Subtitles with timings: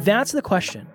[0.00, 0.86] That's the question.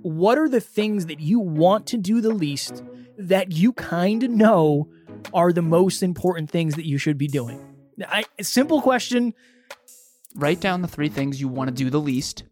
[0.00, 2.82] What are the things that you want to do the least
[3.18, 4.88] that you kind of know
[5.34, 7.62] are the most important things that you should be doing?
[8.08, 9.34] I, simple question.
[10.34, 12.44] Write down the three things you want to do the least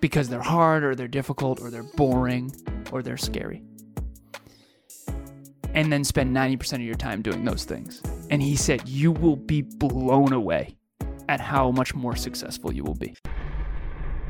[0.00, 2.50] because they're hard or they're difficult or they're boring
[2.92, 3.62] or they're scary.
[5.74, 8.02] And then spend 90% of your time doing those things.
[8.30, 10.76] And he said, You will be blown away
[11.28, 13.14] at how much more successful you will be.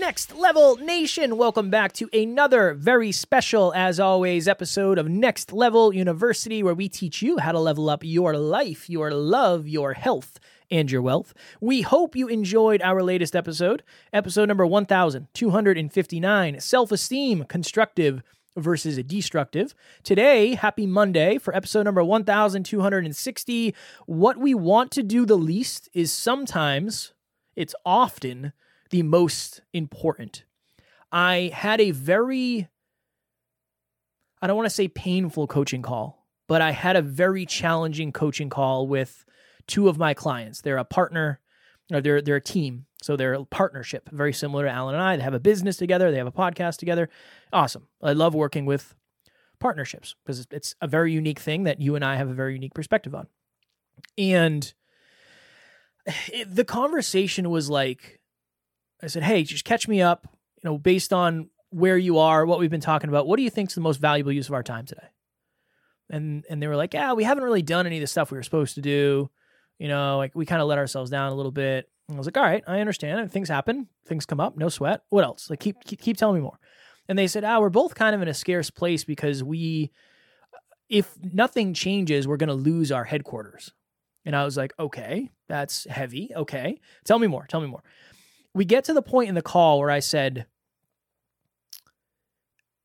[0.00, 5.92] Next Level Nation, welcome back to another very special, as always, episode of Next Level
[5.92, 10.40] University, where we teach you how to level up your life, your love, your health,
[10.70, 11.34] and your wealth.
[11.60, 18.22] We hope you enjoyed our latest episode, episode number 1259 Self Esteem, Constructive
[18.56, 19.74] versus Destructive.
[20.02, 23.74] Today, happy Monday for episode number 1260.
[24.06, 27.12] What we want to do the least is sometimes,
[27.54, 28.54] it's often,
[28.90, 30.44] the most important.
[31.10, 32.68] I had a very,
[34.42, 38.50] I don't want to say painful coaching call, but I had a very challenging coaching
[38.50, 39.24] call with
[39.66, 40.60] two of my clients.
[40.60, 41.40] They're a partner,
[41.92, 45.16] or they're they're a team, so they're a partnership, very similar to Alan and I.
[45.16, 47.08] They have a business together, they have a podcast together.
[47.52, 47.86] Awesome.
[48.02, 48.94] I love working with
[49.58, 52.74] partnerships because it's a very unique thing that you and I have a very unique
[52.74, 53.26] perspective on.
[54.16, 54.72] And
[56.32, 58.19] it, the conversation was like
[59.02, 60.26] I said, hey, just catch me up,
[60.62, 63.26] you know, based on where you are, what we've been talking about.
[63.26, 65.08] What do you think is the most valuable use of our time today?
[66.10, 68.36] And and they were like, yeah, we haven't really done any of the stuff we
[68.36, 69.30] were supposed to do.
[69.78, 71.88] You know, like we kind of let ourselves down a little bit.
[72.08, 73.30] And I was like, all right, I understand.
[73.30, 75.02] Things happen, things come up, no sweat.
[75.08, 75.48] What else?
[75.48, 76.58] Like keep keep, keep telling me more.
[77.08, 79.90] And they said, ah, we're both kind of in a scarce place because we,
[80.88, 83.72] if nothing changes, we're going to lose our headquarters.
[84.24, 86.30] And I was like, okay, that's heavy.
[86.36, 87.46] Okay, tell me more.
[87.48, 87.82] Tell me more
[88.54, 90.46] we get to the point in the call where I said,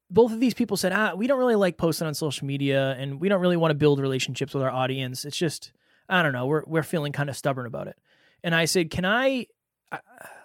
[0.10, 3.20] both of these people said, ah, we don't really like posting on social media and
[3.20, 5.26] we don't really want to build relationships with our audience.
[5.26, 5.72] It's just,
[6.08, 7.98] I don't know, we're, we're feeling kind of stubborn about it.
[8.44, 9.48] And I said, can I,
[9.92, 10.00] I,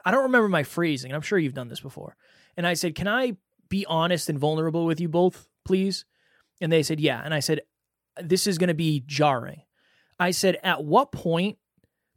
[0.05, 1.13] I don't remember my phrasing.
[1.13, 2.17] I'm sure you've done this before.
[2.57, 3.37] And I said, can I
[3.69, 6.07] be honest and vulnerable with you both, please?
[6.61, 7.21] And they said, yeah.
[7.23, 7.61] And I said,
[8.21, 9.63] this is going to be jarring.
[10.19, 11.59] I said, at what point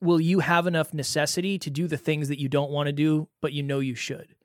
[0.04, 3.28] will you have enough necessity to do the things that you don't want to do,
[3.42, 4.36] but you know you should?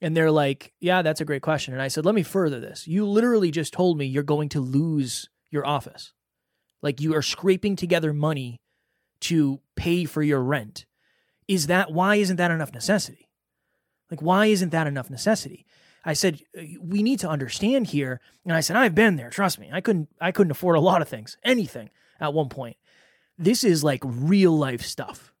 [0.00, 1.74] And they're like, Yeah, that's a great question.
[1.74, 2.86] And I said, Let me further this.
[2.86, 6.12] You literally just told me you're going to lose your office.
[6.82, 8.60] Like you are scraping together money
[9.20, 10.86] to pay for your rent.
[11.48, 13.28] Is that why isn't that enough necessity?
[14.10, 15.66] Like, why isn't that enough necessity?
[16.04, 18.20] I said, uh, we need to understand here.
[18.44, 19.30] And I said, I've been there.
[19.30, 19.70] Trust me.
[19.72, 22.76] I couldn't, I couldn't afford a lot of things, anything at one point.
[23.38, 25.32] This is like real life stuff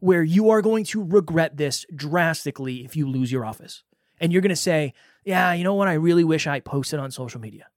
[0.00, 3.84] where you are going to regret this drastically if you lose your office.
[4.20, 4.94] And you're going to say,
[5.24, 5.88] yeah, you know what?
[5.88, 7.68] I really wish I posted on social media.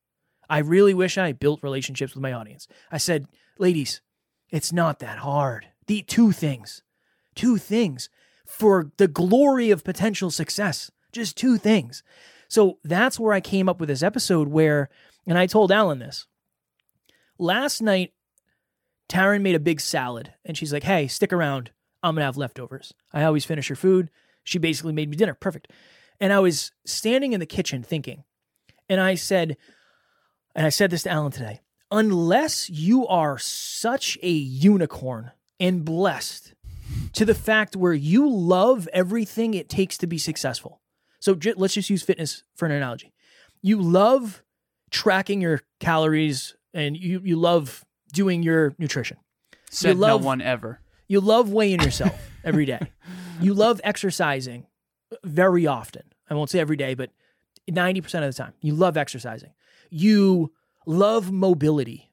[0.49, 2.67] I really wish I built relationships with my audience.
[2.91, 3.27] I said,
[3.59, 4.01] ladies,
[4.49, 5.67] it's not that hard.
[5.87, 6.81] The two things,
[7.35, 8.09] two things
[8.45, 12.03] for the glory of potential success, just two things.
[12.47, 14.89] So that's where I came up with this episode where,
[15.27, 16.27] and I told Alan this.
[17.37, 18.13] Last night,
[19.09, 21.71] Taryn made a big salad and she's like, hey, stick around.
[22.03, 22.93] I'm going to have leftovers.
[23.13, 24.09] I always finish her food.
[24.43, 25.33] She basically made me dinner.
[25.33, 25.71] Perfect.
[26.19, 28.23] And I was standing in the kitchen thinking,
[28.87, 29.57] and I said,
[30.55, 31.61] and I said this to Alan today
[31.91, 36.53] unless you are such a unicorn and blessed
[37.13, 40.81] to the fact where you love everything it takes to be successful.
[41.19, 43.13] So j- let's just use fitness for an analogy.
[43.61, 44.43] You love
[44.91, 47.85] tracking your calories and you, you love
[48.15, 49.17] doing your nutrition.
[49.69, 50.79] Said you love, no one ever.
[51.07, 52.79] You love weighing yourself every day.
[53.39, 54.65] You love exercising
[55.23, 56.03] very often.
[56.29, 57.11] I won't say every day, but
[57.69, 58.53] 90% of the time.
[58.61, 59.51] You love exercising.
[59.91, 60.51] You
[60.87, 62.11] love mobility.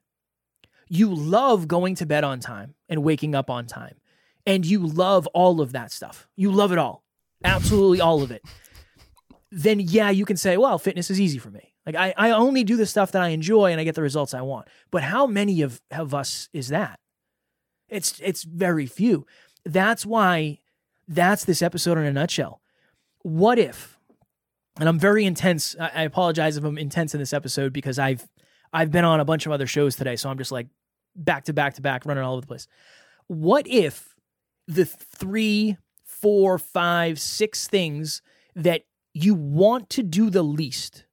[0.88, 3.94] You love going to bed on time and waking up on time.
[4.44, 6.28] And you love all of that stuff.
[6.36, 7.04] You love it all.
[7.44, 8.42] Absolutely all of it.
[9.50, 11.71] Then, yeah, you can say, well, fitness is easy for me.
[11.86, 14.34] Like I, I only do the stuff that I enjoy and I get the results
[14.34, 14.68] I want.
[14.90, 17.00] But how many of, of us is that?
[17.88, 19.26] It's it's very few.
[19.64, 20.58] That's why
[21.08, 22.60] that's this episode in a nutshell.
[23.22, 23.98] what if
[24.78, 28.26] and i'm very intense I, I apologize if i'm intense in this episode because i've
[28.72, 30.68] i've been on a bunch of other shows today so i'm just like
[31.14, 32.66] back to back to back running all over the place
[33.26, 34.14] what if
[34.66, 38.22] the three four five six things
[38.54, 38.82] that
[39.14, 41.04] you want to do the least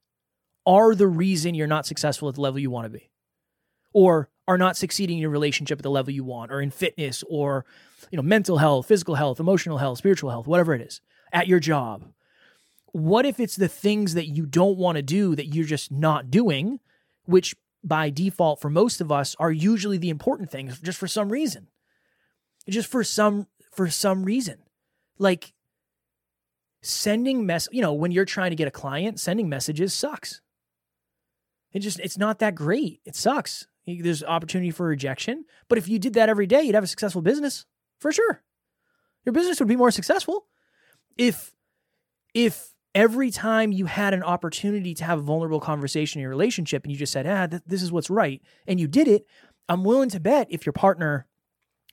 [0.70, 3.10] are the reason you're not successful at the level you want to be.
[3.92, 7.24] Or are not succeeding in your relationship at the level you want or in fitness
[7.28, 7.64] or
[8.10, 11.00] you know mental health physical health emotional health spiritual health whatever it is
[11.32, 12.04] at your job.
[12.92, 16.30] What if it's the things that you don't want to do that you're just not
[16.30, 16.78] doing
[17.24, 21.30] which by default for most of us are usually the important things just for some
[21.30, 21.66] reason.
[22.68, 24.58] Just for some for some reason.
[25.18, 25.52] Like
[26.80, 30.40] sending mess you know when you're trying to get a client sending messages sucks
[31.72, 35.98] it just it's not that great it sucks there's opportunity for rejection but if you
[35.98, 37.66] did that every day you'd have a successful business
[37.98, 38.42] for sure
[39.24, 40.46] your business would be more successful
[41.16, 41.52] if
[42.34, 46.84] if every time you had an opportunity to have a vulnerable conversation in your relationship
[46.84, 49.26] and you just said ah th- this is what's right and you did it
[49.68, 51.26] i'm willing to bet if your partner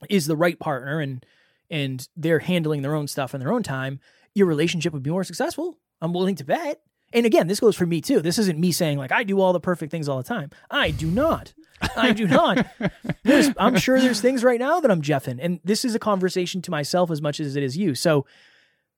[0.08, 1.24] is the right partner and
[1.70, 4.00] and they're handling their own stuff in their own time
[4.38, 5.78] your relationship would be more successful.
[6.00, 6.80] I'm willing to bet.
[7.12, 8.20] And again, this goes for me too.
[8.20, 10.50] This isn't me saying like I do all the perfect things all the time.
[10.70, 11.54] I do not.
[11.96, 12.66] I do not.
[13.22, 16.60] There's, I'm sure there's things right now that I'm jeffing, and this is a conversation
[16.62, 17.94] to myself as much as it is you.
[17.94, 18.26] So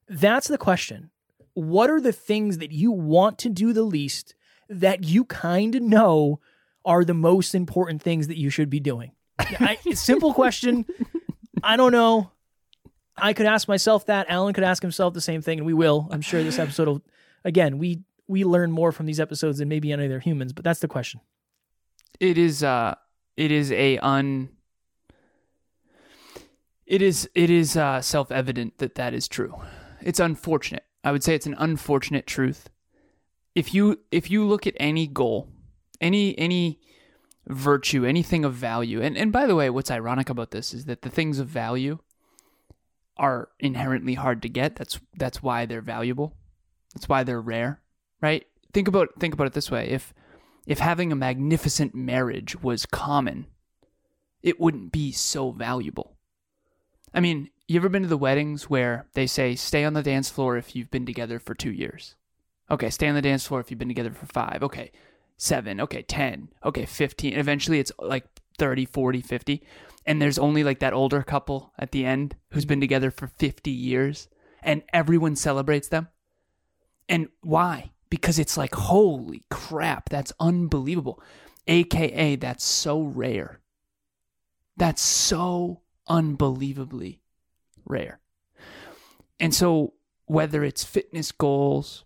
[0.09, 1.11] that's the question.
[1.55, 4.35] What are the things that you want to do the least
[4.69, 6.41] that you kind of know
[6.85, 9.13] are the most important things that you should be doing?
[9.39, 10.87] I, simple question.
[11.63, 12.31] I don't know.
[13.17, 14.31] I could ask myself that.
[14.31, 16.09] Alan could ask himself the same thing, and we will.
[16.11, 17.03] I'm sure this episode will.
[17.45, 20.81] Again, we we learn more from these episodes than maybe any other humans, but that's
[20.81, 21.21] the question.
[22.21, 22.63] It is.
[22.63, 22.95] Uh,
[23.37, 24.51] it is a un.
[26.87, 27.29] It is.
[27.35, 29.55] It is uh, self evident that that is true.
[30.01, 30.85] It's unfortunate.
[31.03, 32.69] I would say it's an unfortunate truth.
[33.55, 35.49] If you if you look at any goal,
[36.01, 36.81] any any
[37.47, 41.03] virtue, anything of value, and and by the way, what's ironic about this is that
[41.03, 41.99] the things of value
[43.17, 44.77] are inherently hard to get.
[44.77, 46.37] That's that's why they're valuable.
[46.95, 47.81] That's why they're rare,
[48.21, 48.47] right?
[48.73, 49.89] Think about think about it this way.
[49.89, 50.13] If
[50.67, 53.47] if having a magnificent marriage was common,
[54.43, 56.17] it wouldn't be so valuable.
[57.13, 60.31] I mean, you ever been to the weddings where they say stay on the dance
[60.31, 62.15] floor if you've been together for 2 years?
[62.71, 64.63] Okay, stay on the dance floor if you've been together for 5.
[64.63, 64.93] Okay,
[65.37, 65.81] 7.
[65.81, 66.51] Okay, 10.
[66.65, 67.35] Okay, 15.
[67.35, 68.27] Eventually it's like
[68.59, 69.63] 30, 40, 50
[70.07, 73.71] and there's only like that older couple at the end who's been together for 50
[73.71, 74.29] years
[74.63, 76.09] and everyone celebrates them.
[77.11, 77.91] And why?
[78.09, 81.21] Because it's like, holy crap, that's unbelievable.
[81.67, 83.61] AKA, that's so rare.
[84.77, 87.21] That's so unbelievably
[87.85, 88.21] rare.
[89.41, 89.95] And so,
[90.27, 92.05] whether it's fitness goals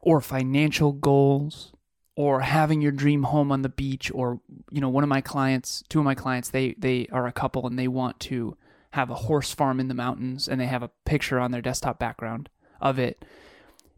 [0.00, 1.72] or financial goals
[2.16, 5.84] or having your dream home on the beach or you know one of my clients
[5.90, 8.56] two of my clients they they are a couple and they want to
[8.92, 11.98] have a horse farm in the mountains and they have a picture on their desktop
[11.98, 12.48] background
[12.80, 13.22] of it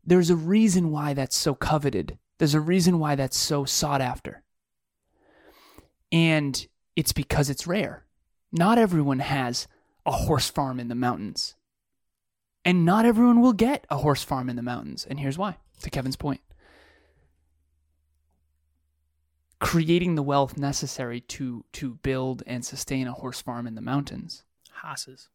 [0.05, 2.19] there's a reason why that's so coveted.
[2.39, 4.43] There's a reason why that's so sought after.
[6.11, 6.67] And
[6.97, 8.05] it's because it's rare.
[8.51, 9.67] Not everyone has
[10.05, 11.55] a horse farm in the mountains.
[12.65, 15.07] And not everyone will get a horse farm in the mountains.
[15.09, 16.41] And here's why to kevin's point.
[19.59, 24.43] Creating the wealth necessary to to build and sustain a horse farm in the mountains
[24.83, 25.29] Hosses.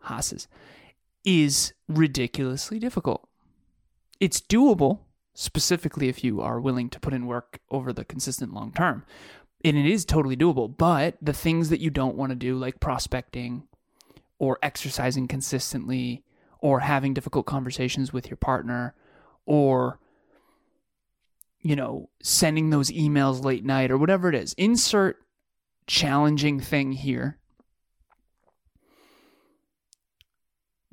[0.00, 0.46] Hosses
[1.24, 3.26] is ridiculously difficult.
[4.20, 5.00] It's doable,
[5.34, 9.04] specifically if you are willing to put in work over the consistent long term.
[9.64, 12.80] And it is totally doable, but the things that you don't want to do, like
[12.80, 13.64] prospecting
[14.38, 16.22] or exercising consistently
[16.60, 18.94] or having difficult conversations with your partner
[19.46, 19.98] or
[21.64, 24.52] you know, sending those emails late night or whatever it is.
[24.52, 25.16] Insert
[25.86, 27.38] challenging thing here.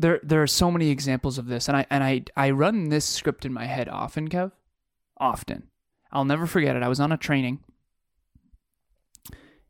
[0.01, 3.05] There there are so many examples of this and I and I I run this
[3.05, 4.51] script in my head often, Kev.
[5.17, 5.67] Often.
[6.11, 6.83] I'll never forget it.
[6.83, 7.59] I was on a training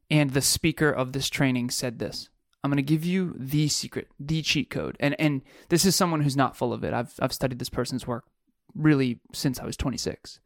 [0.09, 2.29] and the speaker of this training said this.
[2.63, 4.95] I'm going to give you the secret, the cheat code.
[4.99, 6.93] And and this is someone who's not full of it.
[6.93, 8.25] I've I've studied this person's work
[8.73, 10.39] really since I was 26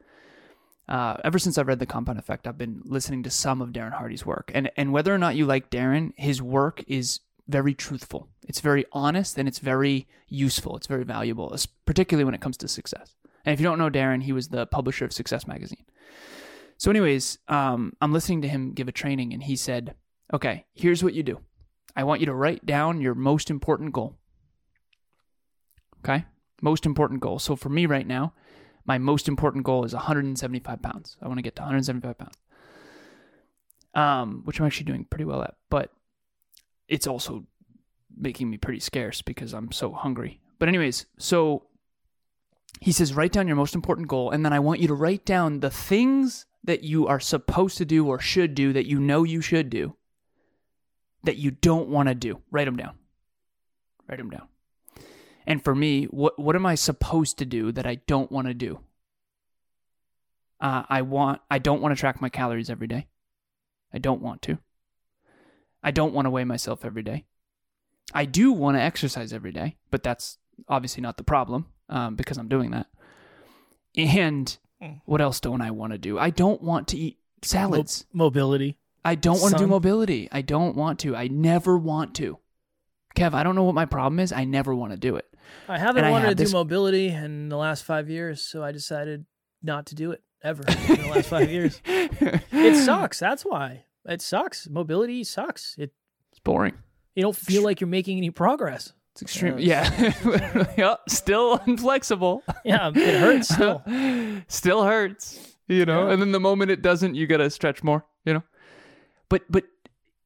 [0.87, 3.93] uh, ever since I've read The Compound Effect, I've been listening to some of Darren
[3.93, 4.51] Hardy's work.
[4.53, 8.29] And, and whether or not you like Darren, his work is very truthful.
[8.47, 10.75] It's very honest and it's very useful.
[10.77, 13.15] It's very valuable, particularly when it comes to success.
[13.45, 15.85] And if you don't know Darren, he was the publisher of Success Magazine.
[16.77, 19.95] So, anyways, um, I'm listening to him give a training, and he said,
[20.33, 21.39] Okay, here's what you do
[21.95, 24.17] I want you to write down your most important goal.
[26.03, 26.25] Okay?
[26.61, 27.39] Most important goal.
[27.39, 28.33] So for me right now,
[28.85, 31.17] my most important goal is 175 pounds.
[31.21, 32.35] I want to get to 175 pounds,
[33.93, 35.55] um, which I'm actually doing pretty well at.
[35.69, 35.91] But
[36.87, 37.45] it's also
[38.17, 40.39] making me pretty scarce because I'm so hungry.
[40.59, 41.63] But anyways, so
[42.81, 45.25] he says write down your most important goal, and then I want you to write
[45.25, 49.23] down the things that you are supposed to do or should do that you know
[49.23, 49.95] you should do
[51.23, 52.41] that you don't want to do.
[52.51, 52.95] Write them down.
[54.07, 54.47] Write them down.
[55.47, 58.53] And for me, what what am I supposed to do that I don't want to
[58.53, 58.79] do?
[60.59, 63.07] Uh, I want I don't want to track my calories every day.
[63.93, 64.57] I don't want to.
[65.85, 67.25] I don't want to weigh myself every day.
[68.13, 70.37] I do want to exercise every day, but that's
[70.67, 72.87] obviously not the problem um, because I'm doing that.
[73.97, 74.57] And
[75.05, 76.19] what else don't I want to do?
[76.19, 78.05] I don't want to eat salads.
[78.11, 78.77] Mo- mobility.
[79.03, 80.27] I don't want to do mobility.
[80.31, 81.15] I don't want to.
[81.15, 82.39] I never want to.
[83.15, 84.31] Kev, I don't know what my problem is.
[84.33, 85.25] I never want to do it.
[85.69, 88.41] I haven't And I wanted had to this- do mobility in the last five years,
[88.41, 89.25] so I decided
[89.63, 91.79] not to do it ever in the last five years.
[91.85, 93.19] It sucks.
[93.19, 94.69] That's why it sucks.
[94.69, 95.75] Mobility sucks.
[95.77, 95.91] It
[96.31, 96.73] It's boring.
[97.15, 98.93] you don't feel like you're making any progress.
[99.13, 99.57] It's extreme.
[99.59, 99.89] Yeah,
[100.25, 100.73] Yeah.
[100.77, 102.43] Yep, Still inflexible.
[102.65, 103.81] Yeah, it hurts still.
[104.47, 105.55] Still hurts.
[105.67, 106.13] You know, Yeah.
[106.13, 108.43] and then the moment it doesn't, you gotta stretch more, you know?
[109.29, 109.63] But but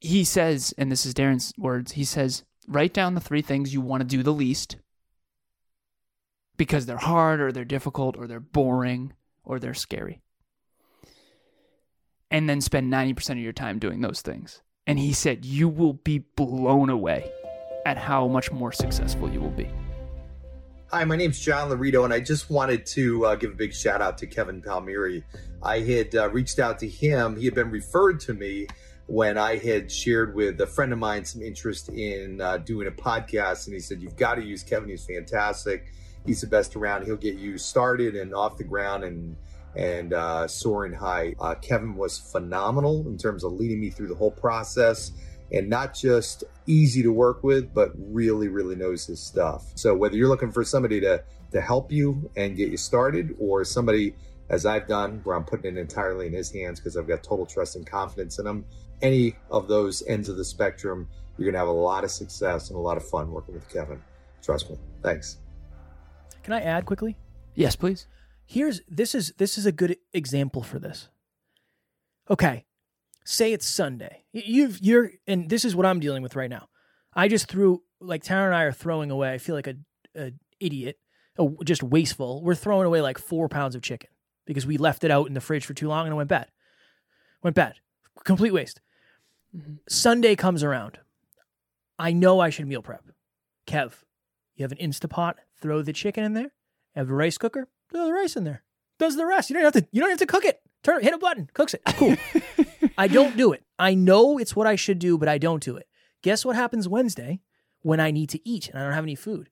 [0.02, 3.82] he says, and this is Darren's words, he says, write down the three things you
[3.82, 4.78] want to do the least
[6.58, 10.22] because they're hard or they're difficult or they're boring or they're scary.
[12.32, 14.62] And then spend 90% of your time doing those things.
[14.86, 17.32] And he said, you will be blown away
[17.86, 19.70] at how much more successful you will be.
[20.92, 24.02] Hi, my name's John Larito, and I just wanted to uh, give a big shout
[24.02, 25.24] out to Kevin Palmieri.
[25.62, 27.36] I had uh, reached out to him.
[27.36, 28.68] He had been referred to me
[29.06, 32.92] when I had shared with a friend of mine some interest in uh, doing a
[32.92, 34.90] podcast, and he said, You've got to use Kevin.
[34.90, 35.92] He's fantastic.
[36.26, 37.06] He's the best around.
[37.06, 39.36] He'll get you started and off the ground and
[39.76, 41.36] and uh, soaring high.
[41.40, 45.12] Uh, Kevin was phenomenal in terms of leading me through the whole process
[45.52, 49.72] and not just easy to work with, but really, really knows his stuff.
[49.76, 53.66] So whether you're looking for somebody to to help you and get you started, or
[53.66, 54.14] somebody
[54.50, 57.46] as I've done, where I'm putting it entirely in his hands because I've got total
[57.46, 58.66] trust and confidence in him.
[59.02, 61.08] Any of those ends of the spectrum,
[61.38, 64.02] you're gonna have a lot of success and a lot of fun working with Kevin.
[64.44, 64.78] Trust me.
[65.02, 65.38] Thanks.
[66.44, 67.18] Can I add quickly?
[67.56, 68.08] Yes, please.
[68.50, 71.08] Here's this is this is a good example for this.
[72.32, 72.66] Okay,
[73.24, 74.24] say it's Sunday.
[74.34, 76.68] You've you're and this is what I'm dealing with right now.
[77.14, 79.32] I just threw like Tara and I are throwing away.
[79.32, 79.76] I feel like a,
[80.16, 80.98] a idiot,
[81.38, 82.44] a, just wasteful.
[82.44, 84.10] We're throwing away like four pounds of chicken
[84.48, 86.48] because we left it out in the fridge for too long and it went bad.
[87.44, 87.76] Went bad.
[88.24, 88.82] Complete waste.
[89.56, 89.74] Mm-hmm.
[89.88, 90.98] Sunday comes around.
[92.00, 93.04] I know I should meal prep.
[93.68, 93.94] Kev,
[94.56, 95.36] you have an Instapot.
[95.62, 96.52] Throw the chicken in there.
[96.96, 97.68] Have a rice cooker.
[97.92, 98.64] Throw the rice in there.
[99.00, 99.50] Does the rest.
[99.50, 99.88] You don't have to.
[99.92, 100.62] You don't have to cook it.
[100.84, 101.02] Turn.
[101.02, 101.50] Hit a button.
[101.54, 101.82] Cooks it.
[101.98, 102.16] Cool.
[102.98, 103.64] I don't do it.
[103.78, 105.88] I know it's what I should do, but I don't do it.
[106.22, 107.40] Guess what happens Wednesday
[107.82, 109.50] when I need to eat and I don't have any food?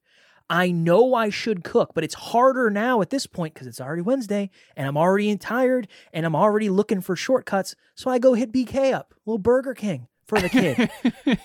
[0.50, 4.00] I know I should cook, but it's harder now at this point because it's already
[4.02, 7.74] Wednesday and I'm already tired and I'm already looking for shortcuts.
[7.94, 10.90] So I go hit BK up, little Burger King for the kid.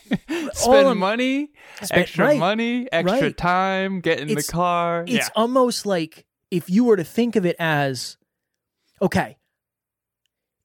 [0.53, 3.38] Spend I'm- money, Spend- extra right, money, extra right.
[3.38, 5.03] time, get in It's- the car.
[5.07, 8.17] it's almost like if you were to think of it as
[9.01, 9.38] okay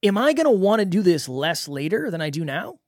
[0.02, 2.78] am i going to want to do this less later than i do now?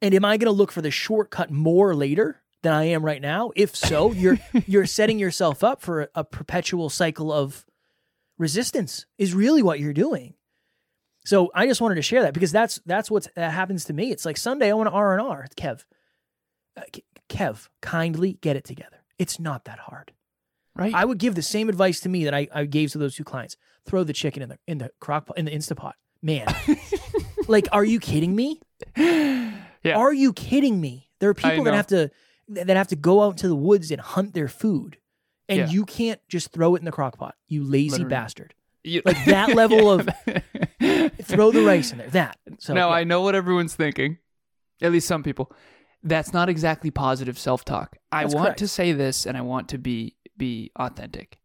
[0.00, 3.20] And am i going to look for the shortcut more later than i am right
[3.20, 3.52] now?
[3.54, 7.66] If so you're you're setting yourself up for a, a perpetual cycle of
[8.38, 10.34] resistance is really what you're doing.
[11.24, 14.10] So i just wanted to share that because that's that's what that happens to me.
[14.10, 15.84] It's like sunday i want to r&r kev.
[16.74, 16.82] Uh,
[17.28, 19.04] kev kindly get it together.
[19.18, 20.12] It's not that hard
[20.76, 20.94] right.
[20.94, 23.24] I would give the same advice to me that I, I gave to those two
[23.24, 23.56] clients.
[23.86, 25.92] Throw the chicken in the in the crock pot in the Instapot.
[26.22, 26.46] Man.
[27.48, 28.60] like, are you kidding me?
[28.96, 29.96] yeah.
[29.96, 31.10] Are you kidding me?
[31.18, 32.10] There are people that have to
[32.48, 34.98] that have to go out into the woods and hunt their food.
[35.48, 35.66] And Yeah.
[35.68, 38.10] you can't just throw it in the crock pot, you lazy Literally.
[38.10, 38.54] bastard.
[38.84, 40.08] You- Like that level of
[41.22, 42.08] throw the rice in there.
[42.10, 42.38] That.
[42.58, 42.96] So now yeah.
[42.96, 44.18] I know what everyone's thinking.
[44.80, 45.52] At least some people.
[46.02, 47.96] That's not exactly positive self-talk.
[48.10, 48.58] I want correct.
[48.60, 51.38] to say this and I want to be be authentic.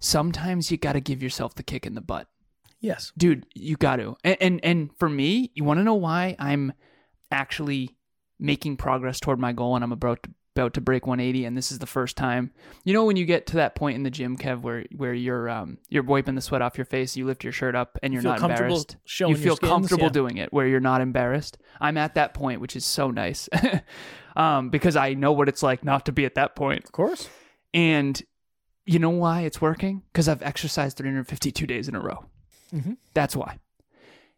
[0.00, 2.28] Sometimes you got to give yourself the kick in the butt.
[2.80, 3.12] Yes.
[3.16, 6.72] dude you got to and, and and for me you want to know why i'm
[7.30, 7.96] actually
[8.40, 11.70] making progress toward my goal and i'm about to, about to break 180 and this
[11.70, 12.50] is the first time
[12.82, 15.48] you know when you get to that point in the gym kev where where you're
[15.48, 18.20] um you're wiping the sweat off your face you lift your shirt up and you're
[18.20, 20.10] feel not embarrassed you feel skins, comfortable yeah.
[20.10, 23.48] doing it where you're not embarrassed i'm at that point which is so nice
[24.36, 27.28] um because i know what it's like not to be at that point Of course.
[27.74, 28.22] And
[28.84, 30.02] You know why it's working?
[30.12, 32.24] Because I've exercised 352 days in a row.
[32.74, 32.96] Mhm.
[33.14, 33.58] That's why.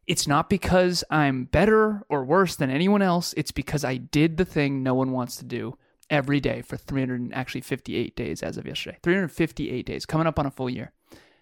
[0.06, 3.32] It's not because I'm better or worse than anyone else.
[3.38, 5.78] It's because I did the thing no one wants to do
[6.10, 8.98] every day for 300 actually 58 days as of yesterday.
[9.02, 10.92] 358 days, coming up on a full year.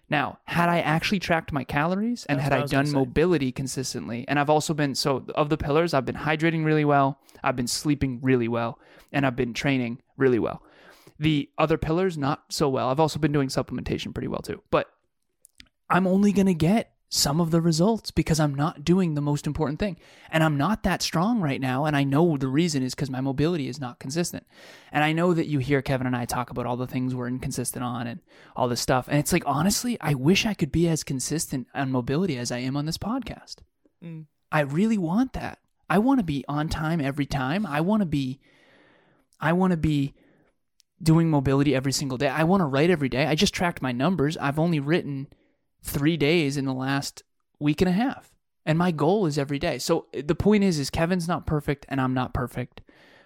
[0.09, 4.23] Now, had I actually tracked my calories and That's had I I done mobility consistently,
[4.29, 7.67] and I've also been so of the pillars, I've been hydrating really well, I've been
[7.67, 8.79] sleeping really well,
[9.11, 10.63] and I've been training really well.
[11.19, 12.89] The other pillars, not so well.
[12.89, 14.61] I've also been doing supplementation pretty well too.
[14.71, 14.89] But
[15.89, 19.45] I'm only going to get some of the results because I'm not doing the most
[19.45, 19.97] important thing.
[20.31, 21.85] And I'm not that strong right now.
[21.85, 24.47] And I know the reason is because my mobility is not consistent.
[24.91, 27.27] And I know that you hear Kevin and I talk about all the things we're
[27.27, 28.19] inconsistent on and
[28.55, 29.07] all this stuff.
[29.07, 32.57] And it's like, honestly, I wish I could be as consistent on mobility as I
[32.57, 33.57] am on this podcast.
[34.03, 34.25] Mm.
[34.51, 35.59] I really want that.
[35.87, 37.67] I want to be on time every time.
[37.67, 38.39] I want to be,
[39.39, 40.15] I want to be
[41.03, 42.29] doing mobility every single day.
[42.29, 43.25] I want to write every day.
[43.27, 44.37] I just tracked my numbers.
[44.37, 45.27] I've only written
[45.83, 47.23] three days in the last
[47.59, 48.33] week and a half.
[48.65, 49.77] And my goal is every day.
[49.77, 52.81] So eh, the point is, is Kevin's not perfect and I'm not perfect.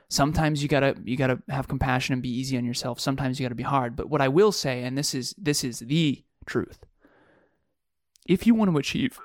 [0.10, 3.00] Sometimes you gotta you gotta have compassion and be easy on yourself.
[3.00, 3.96] Sometimes you gotta be hard.
[3.96, 6.86] But what I will say, and this is this is the truth.
[8.26, 9.20] If you want to achieve,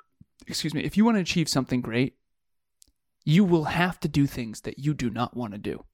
[0.46, 2.16] excuse me, if you want to achieve something great,
[3.24, 5.84] you will have to do things that you do not want to do.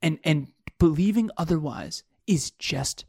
[0.00, 0.48] And and
[0.80, 3.04] believing otherwise is just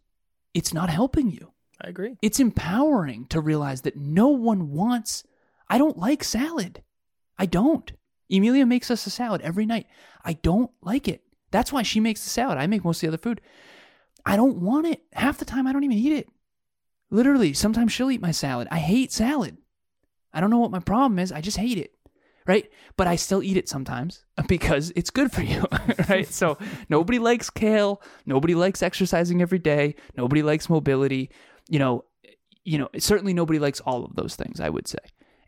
[0.53, 1.53] it's not helping you.
[1.83, 2.17] I agree.
[2.21, 5.23] It's empowering to realize that no one wants.
[5.67, 6.83] I don't like salad.
[7.39, 7.91] I don't.
[8.29, 9.87] Emilia makes us a salad every night.
[10.23, 11.23] I don't like it.
[11.49, 12.59] That's why she makes the salad.
[12.59, 13.41] I make most of the other food.
[14.25, 15.01] I don't want it.
[15.13, 16.29] Half the time, I don't even eat it.
[17.09, 18.67] Literally, sometimes she'll eat my salad.
[18.69, 19.57] I hate salad.
[20.33, 21.31] I don't know what my problem is.
[21.31, 21.93] I just hate it.
[22.45, 22.69] Right?
[22.97, 25.65] But I still eat it sometimes because it's good for you.
[26.09, 26.27] right?
[26.27, 26.57] So
[26.89, 28.01] nobody likes kale.
[28.25, 29.95] Nobody likes exercising every day.
[30.17, 31.29] Nobody likes mobility.
[31.69, 32.05] You know,
[32.63, 34.99] you know, certainly nobody likes all of those things, I would say.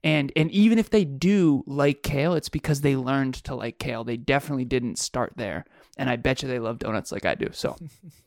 [0.03, 4.03] And and even if they do like kale, it's because they learned to like kale.
[4.03, 5.65] They definitely didn't start there.
[5.97, 7.49] And I bet you they love donuts like I do.
[7.51, 7.77] So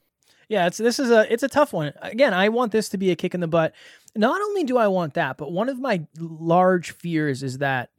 [0.49, 1.93] Yeah, it's this is a it's a tough one.
[2.03, 3.75] Again, I want this to be a kick in the butt.
[4.15, 7.91] Not only do I want that, but one of my large fears is that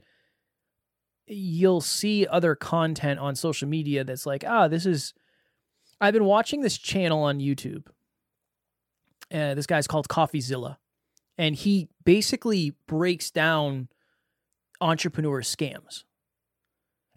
[1.28, 5.14] you'll see other content on social media that's like, ah, this is
[6.00, 7.88] I've been watching this channel on YouTube.
[9.34, 10.78] Uh, this guy's called CoffeeZilla,
[11.38, 13.90] and he basically breaks down
[14.80, 16.04] entrepreneur scams.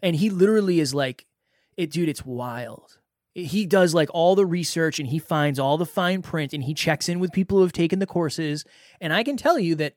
[0.03, 1.27] And he literally is like,
[1.77, 2.97] it, dude, it's wild
[3.33, 6.73] he does like all the research and he finds all the fine print and he
[6.73, 8.65] checks in with people who have taken the courses.
[8.99, 9.95] And I can tell you that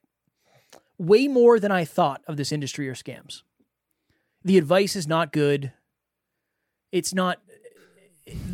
[0.99, 3.43] way more than I thought of this industry are scams.
[4.45, 5.73] The advice is not good.
[6.93, 7.41] It's not.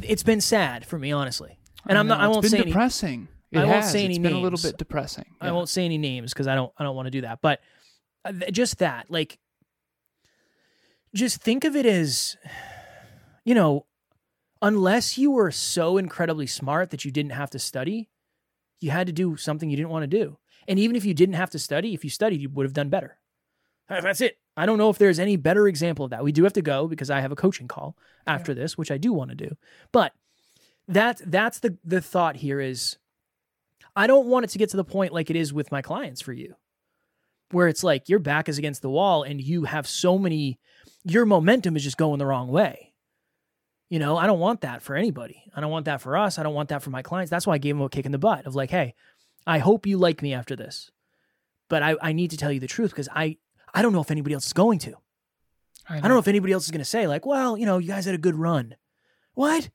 [0.03, 1.59] It's been sad for me, honestly.
[1.87, 2.21] And I'm not.
[2.21, 2.67] I won't say any.
[2.67, 3.29] depressing.
[3.51, 5.25] It I won't say any It's been a little bit depressing.
[5.41, 6.73] I won't say any names because I don't.
[6.79, 7.41] I don't want to do that.
[7.43, 7.61] But
[8.25, 9.39] uh, just that, like,
[11.15, 12.37] just think of it as,
[13.45, 13.87] you know,
[14.63, 18.09] unless you were so incredibly smart that you didn't have to study,
[18.81, 20.39] you had to do something you didn't want to do.
[20.69, 22.91] And even if you didn't have to study, if you studied, you would have done
[22.91, 23.19] better.
[23.89, 24.39] That's it.
[24.57, 26.25] I don't know if there's any better example of that.
[26.25, 28.99] We do have to go because I have a coaching call after this, which I
[28.99, 29.57] do want to do.
[29.93, 30.13] But
[30.89, 32.99] that that's the the thought here is
[33.95, 36.21] I don't want it to get to the point like it is with my clients
[36.21, 36.55] for you,
[37.51, 40.59] where it's like your back is against the wall and you have so many,
[41.05, 42.93] your momentum is just going the wrong way.
[43.89, 45.43] You know, I don't want that for anybody.
[45.55, 46.39] I don't want that for us.
[46.39, 47.31] I don't want that for my clients.
[47.31, 48.95] That's why I gave them a kick in the butt of like, hey,
[49.47, 50.91] I hope you like me after this,
[51.69, 53.39] but I, I need to tell you the truth because I,
[53.75, 54.95] I don't know if anybody else is going to.
[55.89, 57.89] I don't know if anybody else is going to say like, well, you know, you
[57.89, 58.77] guys had a good run.
[59.35, 59.71] What?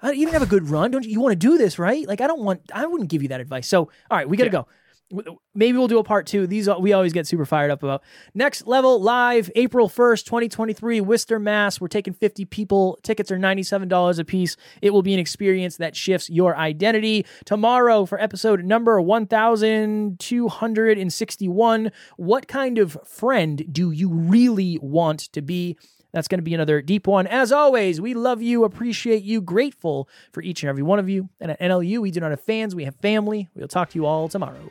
[0.00, 1.10] I, you didn't have a good run, don't you?
[1.10, 2.06] You want to do this, right?
[2.06, 2.60] Like, I don't want.
[2.72, 3.66] I wouldn't give you that advice.
[3.66, 4.62] So, all right, we got to Yeah.
[4.62, 4.68] go.
[5.54, 6.46] Maybe we'll do a part two.
[6.46, 8.02] These are- we always get super fired up about.
[8.34, 11.80] Next level live, April first, twenty twenty three, Worcester, Mass.
[11.80, 12.98] We're taking fifty people.
[13.02, 14.56] Tickets are ninety seven dollars a piece.
[14.82, 17.24] It will be an experience that shifts your identity.
[17.44, 21.92] Tomorrow for episode number one thousand two hundred and sixty one.
[22.16, 25.76] What kind of friend do you really want to be?
[26.12, 27.26] That's going to be another deep one.
[27.26, 31.28] As always, we love you, appreciate you, grateful for each and every one of you.
[31.40, 33.48] And at NLU, we do not have fans, we have family.
[33.54, 34.70] We'll talk to you all tomorrow.